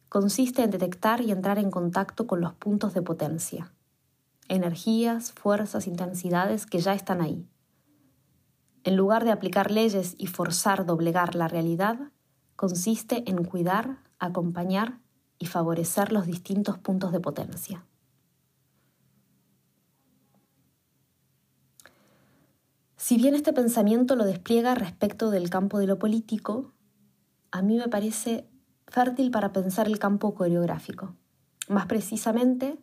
consiste 0.08 0.62
en 0.62 0.70
detectar 0.70 1.20
y 1.20 1.30
entrar 1.30 1.58
en 1.58 1.70
contacto 1.70 2.26
con 2.26 2.40
los 2.40 2.52
puntos 2.54 2.94
de 2.94 3.02
potencia 3.02 3.72
energías, 4.52 5.32
fuerzas, 5.32 5.86
intensidades 5.86 6.66
que 6.66 6.78
ya 6.78 6.94
están 6.94 7.20
ahí. 7.22 7.48
En 8.84 8.96
lugar 8.96 9.24
de 9.24 9.32
aplicar 9.32 9.70
leyes 9.70 10.14
y 10.18 10.26
forzar 10.26 10.84
doblegar 10.84 11.34
la 11.34 11.48
realidad, 11.48 11.98
consiste 12.56 13.28
en 13.30 13.44
cuidar, 13.44 13.98
acompañar 14.18 14.98
y 15.38 15.46
favorecer 15.46 16.12
los 16.12 16.26
distintos 16.26 16.78
puntos 16.78 17.12
de 17.12 17.20
potencia. 17.20 17.86
Si 23.02 23.16
bien 23.16 23.34
este 23.34 23.52
pensamiento 23.52 24.14
lo 24.14 24.24
despliega 24.24 24.76
respecto 24.76 25.32
del 25.32 25.50
campo 25.50 25.80
de 25.80 25.88
lo 25.88 25.98
político, 25.98 26.72
a 27.50 27.60
mí 27.60 27.76
me 27.76 27.88
parece 27.88 28.48
fértil 28.86 29.32
para 29.32 29.52
pensar 29.52 29.88
el 29.88 29.98
campo 29.98 30.36
coreográfico. 30.36 31.16
Más 31.68 31.86
precisamente, 31.86 32.78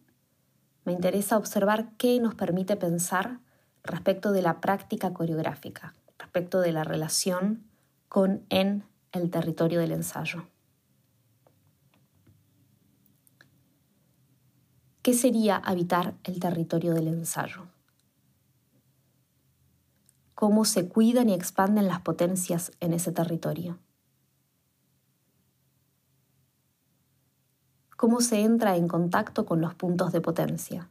me 0.84 0.92
interesa 0.92 1.38
observar 1.38 1.94
qué 1.96 2.20
nos 2.20 2.36
permite 2.36 2.76
pensar 2.76 3.40
respecto 3.82 4.34
de 4.34 4.42
la 4.42 4.60
práctica 4.60 5.14
coreográfica, 5.14 5.94
respecto 6.18 6.60
de 6.60 6.74
la 6.74 6.84
relación 6.84 7.64
con 8.10 8.44
en 8.50 8.84
el 9.14 9.30
territorio 9.30 9.80
del 9.80 9.94
ensayo. 9.94 10.46
¿Qué 15.02 15.14
sería 15.14 15.56
habitar 15.56 16.16
el 16.26 16.42
territorio 16.42 16.94
del 16.94 17.08
ensayo? 17.08 17.79
¿Cómo 20.40 20.64
se 20.64 20.88
cuidan 20.88 21.28
y 21.28 21.34
expanden 21.34 21.90
las 21.90 22.00
potencias 22.00 22.72
en 22.80 22.94
ese 22.94 23.12
territorio? 23.12 23.78
¿Cómo 27.98 28.22
se 28.22 28.40
entra 28.44 28.78
en 28.78 28.88
contacto 28.88 29.46
con 29.46 29.60
los 29.60 29.76
puntos 29.76 30.14
de 30.14 30.22
potencia? 30.22 30.90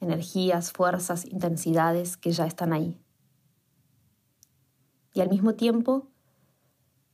Energías, 0.00 0.72
fuerzas, 0.72 1.26
intensidades 1.26 2.16
que 2.16 2.32
ya 2.32 2.46
están 2.46 2.72
ahí. 2.72 2.98
Y 5.12 5.20
al 5.20 5.28
mismo 5.28 5.52
tiempo, 5.52 6.08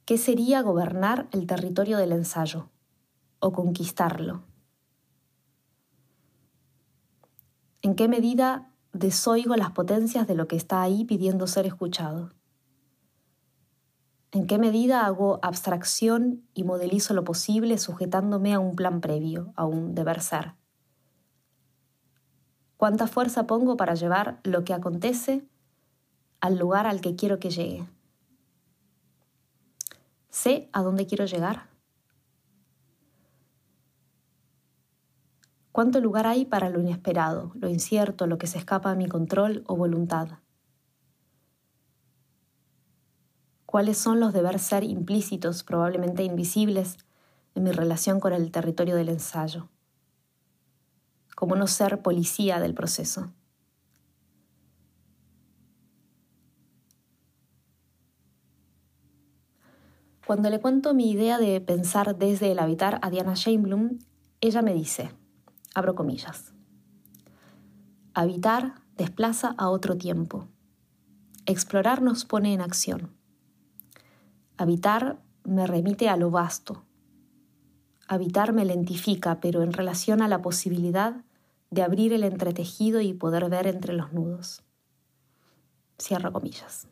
¿qué 0.05 0.19
sería 0.19 0.63
gobernar 0.63 1.27
el 1.33 1.49
territorio 1.49 1.99
del 1.99 2.13
ensayo 2.13 2.71
o 3.41 3.53
conquistarlo? 3.53 4.45
¿En 7.83 7.97
qué 7.97 8.07
medida 8.07 8.72
desoigo 8.93 9.57
las 9.57 9.71
potencias 9.73 10.27
de 10.27 10.35
lo 10.35 10.49
que 10.49 10.57
está 10.57 10.83
ahí 10.83 11.05
pidiendo 11.05 11.47
ser 11.47 11.67
escuchado? 11.67 12.31
¿En 14.31 14.47
qué 14.47 14.59
medida 14.59 15.05
hago 15.05 15.39
abstracción 15.43 16.43
y 16.55 16.65
modelizo 16.65 17.13
lo 17.13 17.25
posible 17.25 17.77
sujetándome 17.79 18.55
a 18.55 18.61
un 18.61 18.77
plan 18.77 19.01
previo, 19.01 19.53
a 19.57 19.67
un 19.67 19.95
deber 19.95 20.23
ser? 20.23 20.55
¿Cuánta 22.79 23.07
fuerza 23.07 23.47
pongo 23.47 23.77
para 23.77 23.95
llevar 23.95 24.41
lo 24.43 24.65
que 24.65 24.73
acontece 24.73 25.47
al 26.41 26.59
lugar 26.59 26.87
al 26.87 27.01
que 27.01 27.15
quiero 27.15 27.39
que 27.39 27.51
llegue? 27.51 27.87
¿Sé 30.31 30.71
a 30.73 30.83
dónde 30.83 31.07
quiero 31.07 31.27
llegar? 31.27 31.72
¿Cuánto 35.73 36.03
lugar 36.03 36.27
hay 36.27 36.45
para 36.45 36.69
lo 36.69 36.81
inesperado, 36.81 37.51
lo 37.55 37.67
incierto, 37.67 38.27
lo 38.27 38.37
que 38.37 38.47
se 38.47 38.59
escapa 38.59 38.91
a 38.91 38.95
mi 38.95 39.09
control 39.09 39.65
o 39.67 39.75
voluntad? 39.75 40.29
¿Cuáles 43.65 43.97
son 43.97 44.21
los 44.21 44.35
deber 44.35 44.59
ser 44.59 44.85
implícitos, 44.85 45.65
probablemente 45.65 46.25
invisibles, 46.25 46.99
en 47.55 47.63
mi 47.63 47.73
relación 47.73 48.21
con 48.21 48.35
el 48.35 48.51
territorio 48.51 48.97
del 48.97 49.09
ensayo? 49.09 49.71
¿Cómo 51.35 51.57
no 51.57 51.67
ser 51.67 52.03
policía 52.03 52.61
del 52.61 52.75
proceso? 52.75 53.33
Cuando 60.27 60.51
le 60.51 60.61
cuento 60.61 60.93
mi 60.93 61.11
idea 61.11 61.39
de 61.39 61.59
pensar 61.63 62.19
desde 62.19 62.53
el 62.53 62.59
habitar 62.59 62.99
a 63.01 63.09
Diana 63.09 63.33
Sheinblum, 63.33 63.99
ella 64.43 64.61
me 64.61 64.75
dice, 64.75 65.13
Abro 65.75 65.95
comillas. 65.95 66.53
Habitar 68.13 68.75
desplaza 68.99 69.55
a 69.57 69.71
otro 69.71 69.97
tiempo. 69.97 70.49
Explorar 71.47 72.03
nos 72.03 72.27
pone 72.27 72.53
en 72.53 72.61
acción. 72.61 73.17
Habitar 74.59 75.23
me 75.45 75.67
remite 75.67 76.11
a 76.11 76.19
lo 76.19 76.31
vasto. 76.31 76.85
Habitar 78.07 78.53
me 78.53 78.67
lentifica, 78.67 79.41
pero 79.41 79.63
en 79.63 79.73
relación 79.73 80.21
a 80.21 80.29
la 80.29 80.43
posibilidad 80.43 81.25
de 81.71 81.83
abrir 81.83 82.13
el 82.13 82.25
entretejido 82.25 83.01
y 83.01 83.15
poder 83.15 83.49
ver 83.49 83.67
entre 83.67 83.95
los 83.95 84.13
nudos. 84.13 84.63
Cierro 85.99 86.35
comillas. 86.35 86.87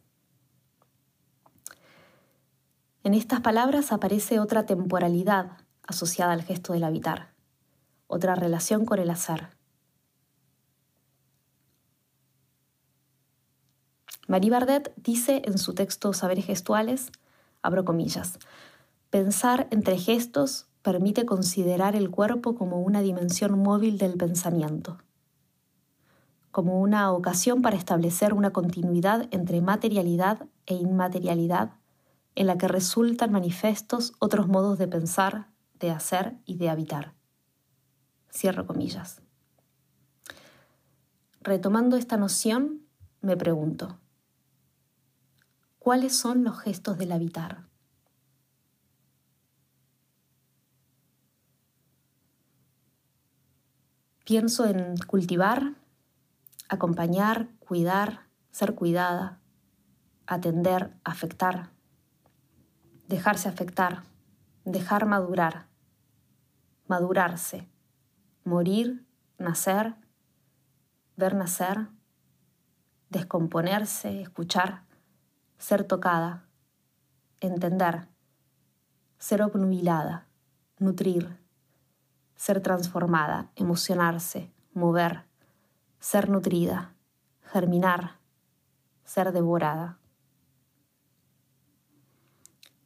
En 3.05 3.12
estas 3.12 3.40
palabras 3.40 3.93
aparece 3.93 4.40
otra 4.40 4.64
temporalidad 4.64 5.59
asociada 5.83 6.33
al 6.33 6.43
gesto 6.43 6.73
del 6.73 6.85
habitar 6.85 7.30
otra 8.11 8.35
relación 8.35 8.85
con 8.85 8.99
el 8.99 9.09
azar. 9.09 9.51
Marie 14.27 14.51
Bardet 14.51 14.92
dice 14.96 15.42
en 15.44 15.59
su 15.59 15.75
texto 15.75 16.12
Saberes 16.12 16.44
Gestuales, 16.44 17.11
abro 17.62 17.85
comillas, 17.85 18.38
pensar 19.11 19.68
entre 19.70 19.96
gestos 19.96 20.66
permite 20.83 21.25
considerar 21.25 21.96
el 21.96 22.11
cuerpo 22.11 22.55
como 22.55 22.81
una 22.81 23.01
dimensión 23.01 23.59
móvil 23.59 23.99
del 23.99 24.16
pensamiento, 24.16 24.99
como 26.51 26.81
una 26.81 27.12
ocasión 27.12 27.62
para 27.62 27.77
establecer 27.77 28.35
una 28.35 28.51
continuidad 28.51 29.29
entre 29.31 29.61
materialidad 29.61 30.46
e 30.66 30.75
inmaterialidad 30.75 31.73
en 32.35 32.46
la 32.46 32.59
que 32.59 32.68
resultan 32.68 33.33
manifestos 33.33 34.12
otros 34.18 34.49
modos 34.49 34.79
de 34.79 34.88
pensar, 34.88 35.49
de 35.79 35.90
hacer 35.90 36.37
y 36.44 36.57
de 36.57 36.70
habitar. 36.70 37.20
Cierro 38.31 38.66
comillas. 38.66 39.21
Retomando 41.43 41.97
esta 41.97 42.16
noción, 42.16 42.87
me 43.23 43.37
pregunto, 43.37 43.99
¿cuáles 45.79 46.16
son 46.16 46.45
los 46.45 46.59
gestos 46.61 46.97
del 46.99 47.12
habitar? 47.12 47.66
Pienso 54.25 54.64
en 54.64 54.97
cultivar, 55.09 55.75
acompañar, 56.69 57.49
cuidar, 57.59 58.29
ser 58.53 58.77
cuidada, 58.77 59.40
atender, 60.27 60.95
afectar, 61.03 61.73
dejarse 63.09 63.49
afectar, 63.49 64.05
dejar 64.64 65.07
madurar, 65.07 65.66
madurarse 66.87 67.69
morir, 68.51 69.07
nacer, 69.39 69.95
ver 71.17 71.37
nacer, 71.37 71.87
descomponerse, 73.09 74.23
escuchar, 74.23 74.83
ser 75.57 75.85
tocada, 75.85 76.49
entender, 77.39 78.09
ser 79.19 79.43
obnubilada, 79.43 80.27
nutrir, 80.81 81.39
ser 82.35 82.61
transformada, 82.61 83.53
emocionarse, 83.55 84.53
mover, 84.75 85.27
ser 86.01 86.29
nutrida, 86.29 86.93
germinar, 87.53 88.19
ser 89.05 89.31
devorada. 89.31 89.99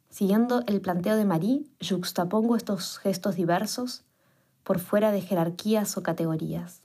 Siguiendo 0.09 0.61
el 0.67 0.79
planteo 0.79 1.15
de 1.15 1.25
Marie, 1.25 1.65
juxtapongo 1.81 2.55
estos 2.55 2.99
gestos 2.99 3.35
diversos 3.35 4.04
por 4.65 4.79
fuera 4.79 5.11
de 5.11 5.21
jerarquías 5.21 5.95
o 5.95 6.03
categorías. 6.03 6.81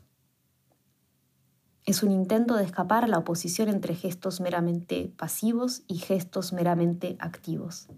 Es 1.87 2.03
un 2.03 2.13
intento 2.13 2.55
de 2.55 2.65
escapar 2.65 3.09
la 3.09 3.19
oposición 3.19 3.71
entre 3.71 3.95
gestos 3.95 4.41
meramente 4.41 5.13
pasivos 5.17 5.83
y 5.89 5.97
gestos 5.97 6.53
meramente 6.53 7.17
activos. 7.19 7.89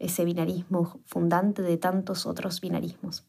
Ese 0.00 0.24
binarismo 0.24 1.00
fundante 1.06 1.62
de 1.62 1.78
tantos 1.78 2.26
otros 2.26 2.60
binarismos. 2.60 3.24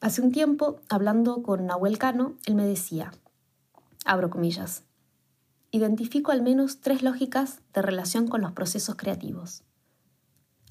Hace 0.00 0.20
un 0.20 0.32
tiempo, 0.32 0.80
hablando 0.88 1.44
con 1.44 1.66
Nahuel 1.66 1.98
Cano, 1.98 2.34
él 2.46 2.56
me 2.56 2.66
decía, 2.66 3.12
abro 4.04 4.28
comillas, 4.28 4.84
identifico 5.72 6.32
al 6.32 6.42
menos 6.42 6.80
tres 6.80 7.02
lógicas 7.02 7.62
de 7.72 7.82
relación 7.82 8.28
con 8.28 8.42
los 8.42 8.52
procesos 8.52 8.94
creativos. 8.94 9.64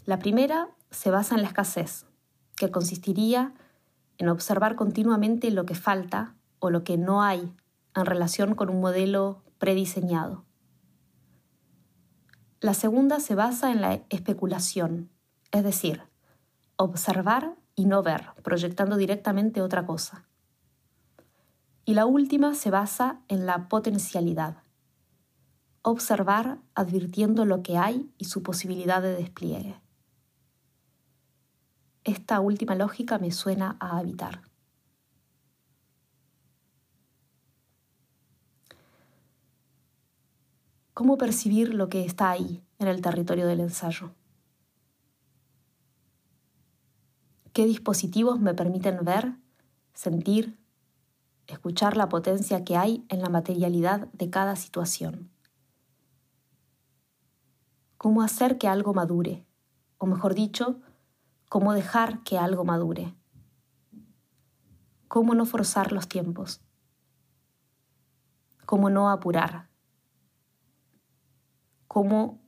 La 0.05 0.19
primera 0.19 0.69
se 0.91 1.09
basa 1.09 1.35
en 1.35 1.41
la 1.41 1.47
escasez, 1.47 2.05
que 2.55 2.69
consistiría 2.69 3.53
en 4.19 4.29
observar 4.29 4.75
continuamente 4.75 5.49
lo 5.49 5.65
que 5.65 5.73
falta 5.73 6.35
o 6.59 6.69
lo 6.69 6.83
que 6.83 6.99
no 6.99 7.23
hay 7.23 7.53
en 7.95 8.05
relación 8.05 8.53
con 8.53 8.69
un 8.69 8.79
modelo 8.79 9.41
prediseñado. 9.57 10.45
La 12.59 12.75
segunda 12.75 13.19
se 13.19 13.33
basa 13.33 13.71
en 13.71 13.81
la 13.81 14.03
especulación, 14.09 15.09
es 15.51 15.63
decir, 15.63 16.03
observar 16.75 17.55
y 17.75 17.85
no 17.85 18.03
ver, 18.03 18.27
proyectando 18.43 18.97
directamente 18.97 19.63
otra 19.63 19.87
cosa. 19.87 20.27
Y 21.85 21.95
la 21.95 22.05
última 22.05 22.53
se 22.53 22.69
basa 22.69 23.21
en 23.27 23.47
la 23.47 23.67
potencialidad, 23.67 24.57
observar 25.83 26.59
advirtiendo 26.75 27.45
lo 27.45 27.63
que 27.63 27.77
hay 27.77 28.11
y 28.17 28.25
su 28.25 28.43
posibilidad 28.43 29.01
de 29.01 29.15
despliegue. 29.15 29.79
Esta 32.03 32.39
última 32.39 32.75
lógica 32.75 33.17
me 33.19 33.31
suena 33.31 33.77
a 33.79 33.97
habitar. 33.97 34.41
¿Cómo 40.93 41.17
percibir 41.17 41.73
lo 41.73 41.89
que 41.89 42.05
está 42.05 42.29
ahí, 42.29 42.63
en 42.77 42.87
el 42.87 43.01
territorio 43.01 43.47
del 43.47 43.61
ensayo? 43.61 44.13
¿Qué 47.53 47.65
dispositivos 47.65 48.39
me 48.39 48.53
permiten 48.53 49.03
ver, 49.03 49.35
sentir, 49.93 50.59
escuchar 51.47 51.97
la 51.97 52.07
potencia 52.07 52.63
que 52.63 52.77
hay 52.77 53.03
en 53.09 53.21
la 53.21 53.29
materialidad 53.29 54.07
de 54.13 54.29
cada 54.29 54.55
situación? 54.55 55.30
¿Cómo 58.01 58.23
hacer 58.23 58.57
que 58.57 58.67
algo 58.67 58.95
madure? 58.95 59.45
O 59.99 60.07
mejor 60.07 60.33
dicho, 60.33 60.81
¿cómo 61.49 61.71
dejar 61.71 62.23
que 62.23 62.39
algo 62.39 62.65
madure? 62.65 63.13
¿Cómo 65.07 65.35
no 65.35 65.45
forzar 65.45 65.91
los 65.91 66.07
tiempos? 66.07 66.61
¿Cómo 68.65 68.89
no 68.89 69.11
apurar? 69.11 69.69
¿Cómo 71.87 72.41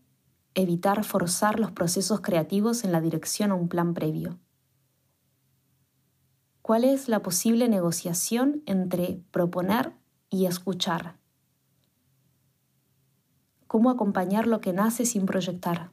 evitar 0.55 1.03
forzar 1.03 1.59
los 1.59 1.71
procesos 1.71 2.21
creativos 2.21 2.83
en 2.83 2.91
la 2.91 2.99
dirección 2.99 3.51
a 3.51 3.53
un 3.53 3.69
plan 3.69 3.93
previo? 3.93 4.39
¿Cuál 6.63 6.83
es 6.83 7.07
la 7.07 7.21
posible 7.21 7.69
negociación 7.69 8.63
entre 8.65 9.21
proponer 9.29 9.93
y 10.31 10.47
escuchar? 10.47 11.19
¿Cómo 13.73 13.89
acompañar 13.89 14.45
lo 14.45 14.61
que 14.61 14.71
nace 14.71 15.03
sin 15.03 15.25
proyectar? 15.25 15.89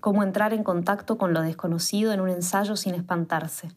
¿Cómo 0.00 0.22
entrar 0.22 0.54
en 0.54 0.64
contacto 0.64 1.18
con 1.18 1.34
lo 1.34 1.42
desconocido 1.42 2.10
en 2.14 2.22
un 2.22 2.30
ensayo 2.30 2.74
sin 2.74 2.94
espantarse? 2.94 3.68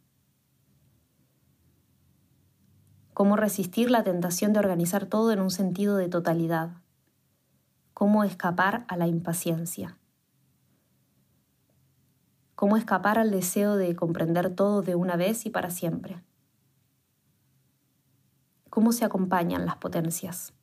¿Cómo 3.14 3.36
resistir 3.36 3.92
la 3.92 4.06
tentación 4.06 4.54
de 4.54 4.60
organizar 4.60 5.06
todo 5.06 5.34
en 5.34 5.42
un 5.42 5.52
sentido 5.52 5.98
de 5.98 6.08
totalidad? 6.08 6.70
¿Cómo 7.94 8.24
escapar 8.24 8.86
a 8.88 8.96
la 8.96 9.08
impaciencia? 9.08 9.98
cómo 12.56 12.78
escapar 12.78 13.20
al 13.20 13.32
deseo 13.32 13.76
de 13.76 13.98
comprender 13.98 14.56
todo 14.56 14.82
de 14.82 14.96
una 14.96 15.18
vez 15.18 15.46
y 15.46 15.50
para 15.50 15.72
siempre. 15.72 16.24
Cómo 18.70 18.94
se 18.94 19.04
acompañan 19.04 19.66
las 19.66 19.76
potencias. 19.76 20.54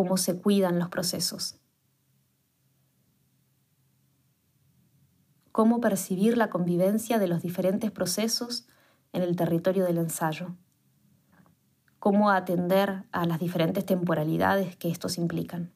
Cómo 0.00 0.16
se 0.16 0.40
cuidan 0.40 0.78
los 0.78 0.88
procesos. 0.88 1.60
Cómo 5.52 5.82
percibir 5.82 6.38
la 6.38 6.48
convivencia 6.48 7.18
de 7.18 7.28
los 7.28 7.42
diferentes 7.42 7.90
procesos 7.90 8.66
en 9.12 9.20
el 9.20 9.36
territorio 9.36 9.84
del 9.84 9.98
ensayo. 9.98 10.56
Cómo 11.98 12.30
atender 12.30 13.04
a 13.12 13.26
las 13.26 13.40
diferentes 13.40 13.84
temporalidades 13.84 14.74
que 14.74 14.88
estos 14.88 15.18
implican. 15.18 15.70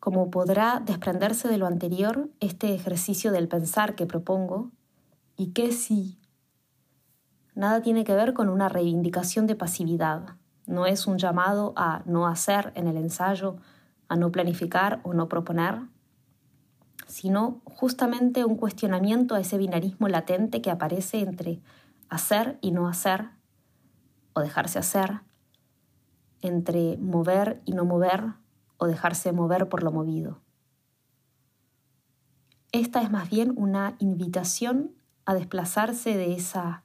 como 0.00 0.28
podrá 0.28 0.82
desprenderse 0.84 1.46
de 1.46 1.58
lo 1.58 1.66
anterior 1.66 2.30
este 2.40 2.74
ejercicio 2.74 3.30
del 3.30 3.46
pensar 3.46 3.94
que 3.94 4.06
propongo 4.06 4.72
y 5.36 5.52
que 5.52 5.70
sí. 5.70 6.18
Nada 7.56 7.80
tiene 7.80 8.04
que 8.04 8.14
ver 8.14 8.34
con 8.34 8.50
una 8.50 8.68
reivindicación 8.68 9.46
de 9.46 9.56
pasividad, 9.56 10.36
no 10.66 10.84
es 10.84 11.06
un 11.06 11.16
llamado 11.16 11.72
a 11.74 12.02
no 12.04 12.26
hacer 12.26 12.70
en 12.74 12.86
el 12.86 12.98
ensayo, 12.98 13.56
a 14.08 14.16
no 14.16 14.30
planificar 14.30 15.00
o 15.04 15.14
no 15.14 15.26
proponer, 15.28 15.80
sino 17.06 17.62
justamente 17.64 18.44
un 18.44 18.56
cuestionamiento 18.56 19.34
a 19.34 19.40
ese 19.40 19.56
binarismo 19.56 20.06
latente 20.08 20.60
que 20.60 20.70
aparece 20.70 21.20
entre 21.20 21.62
hacer 22.10 22.58
y 22.60 22.72
no 22.72 22.88
hacer, 22.88 23.30
o 24.34 24.40
dejarse 24.40 24.78
hacer, 24.78 25.22
entre 26.42 26.98
mover 26.98 27.62
y 27.64 27.72
no 27.72 27.86
mover, 27.86 28.34
o 28.76 28.86
dejarse 28.86 29.32
mover 29.32 29.70
por 29.70 29.82
lo 29.82 29.92
movido. 29.92 30.42
Esta 32.70 33.00
es 33.00 33.10
más 33.10 33.30
bien 33.30 33.54
una 33.56 33.96
invitación 33.98 34.92
a 35.24 35.32
desplazarse 35.32 36.14
de 36.18 36.34
esa 36.34 36.84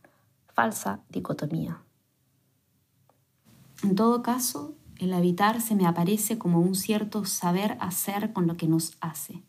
falsa 0.54 1.04
dicotomía. 1.10 1.84
En 3.84 3.96
todo 3.96 4.22
caso, 4.22 4.76
el 4.98 5.14
habitar 5.14 5.62
se 5.62 5.76
me 5.76 5.88
aparece 5.88 6.38
como 6.38 6.60
un 6.60 6.76
cierto 6.76 7.26
saber 7.26 7.78
hacer 7.80 8.34
con 8.34 8.46
lo 8.46 8.56
que 8.56 8.68
nos 8.68 8.96
hace, 9.02 9.44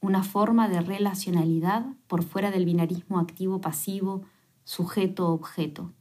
una 0.00 0.22
forma 0.22 0.68
de 0.68 0.82
relacionalidad 0.82 1.86
por 2.06 2.22
fuera 2.22 2.50
del 2.50 2.66
binarismo 2.66 3.18
activo-pasivo, 3.18 4.22
sujeto-objeto. 4.64 5.92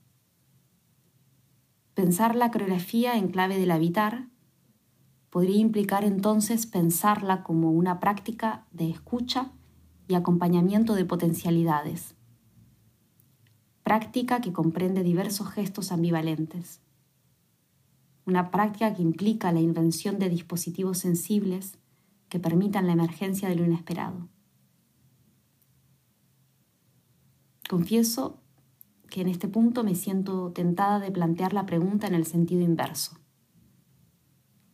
Pensar 1.94 2.36
la 2.36 2.52
coreografía 2.52 3.18
en 3.18 3.30
clave 3.30 3.58
del 3.58 3.72
habitar 3.72 4.28
podría 5.30 5.58
implicar 5.58 6.04
entonces 6.04 6.66
pensarla 6.66 7.44
como 7.44 7.72
una 7.72 8.00
práctica 8.00 8.66
de 8.72 8.90
escucha 8.90 9.52
y 10.08 10.16
acompañamiento 10.16 10.96
de 10.96 11.06
potencialidades. 11.06 12.13
Práctica 13.84 14.40
que 14.40 14.54
comprende 14.54 15.04
diversos 15.04 15.50
gestos 15.50 15.92
ambivalentes. 15.92 16.80
Una 18.26 18.50
práctica 18.50 18.94
que 18.94 19.02
implica 19.02 19.52
la 19.52 19.60
invención 19.60 20.20
de 20.20 20.30
dispositivos 20.30 21.00
sensibles 21.00 21.78
que 22.30 22.40
permitan 22.40 22.88
la 22.88 22.94
emergencia 22.94 23.50
de 23.50 23.56
lo 23.56 23.66
inesperado. 23.66 24.30
Confieso 27.70 28.40
que 29.10 29.22
en 29.22 29.28
este 29.28 29.48
punto 29.48 29.84
me 29.84 29.96
siento 29.96 30.52
tentada 30.52 31.00
de 31.00 31.12
plantear 31.12 31.54
la 31.54 31.66
pregunta 31.66 32.08
en 32.08 32.16
el 32.16 32.26
sentido 32.26 32.62
inverso. 32.62 33.18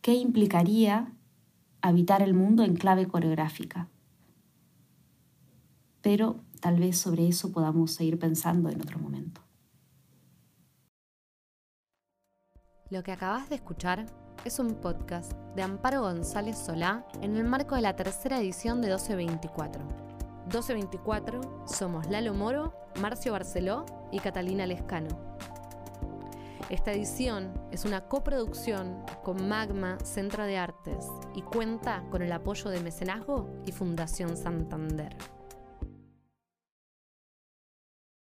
¿Qué 0.01 0.13
implicaría 0.13 1.11
habitar 1.81 2.21
el 2.21 2.33
mundo 2.33 2.63
en 2.63 2.75
clave 2.75 3.07
coreográfica? 3.07 3.89
Pero 6.01 6.39
tal 6.59 6.79
vez 6.79 6.97
sobre 6.97 7.27
eso 7.27 7.51
podamos 7.51 7.91
seguir 7.91 8.19
pensando 8.19 8.69
en 8.69 8.81
otro 8.81 8.99
momento. 8.99 9.41
Lo 12.89 13.03
que 13.03 13.11
acabas 13.11 13.49
de 13.49 13.55
escuchar 13.55 14.07
es 14.45 14.57
un 14.57 14.75
podcast 14.75 15.33
de 15.55 15.61
Amparo 15.61 16.01
González 16.01 16.57
Solá 16.57 17.05
en 17.21 17.35
el 17.35 17.43
marco 17.43 17.75
de 17.75 17.81
la 17.81 17.95
tercera 17.95 18.39
edición 18.39 18.81
de 18.81 18.87
1224. 18.87 19.83
1224 20.45 21.65
somos 21.67 22.07
Lalo 22.09 22.33
Moro, 22.33 22.73
Marcio 22.99 23.33
Barceló 23.33 23.85
y 24.11 24.19
Catalina 24.19 24.65
Lescano. 24.65 25.09
Esta 26.69 26.91
edición 26.91 27.53
es 27.71 27.85
una 27.85 28.07
coproducción 28.07 29.03
con 29.23 29.47
Magma 29.47 29.97
Centro 30.03 30.45
de 30.45 30.57
Artes 30.57 31.05
y 31.35 31.41
cuenta 31.41 32.03
con 32.09 32.21
el 32.21 32.31
apoyo 32.31 32.69
de 32.69 32.79
Mecenazgo 32.79 33.49
y 33.65 33.71
Fundación 33.71 34.37
Santander. 34.37 35.15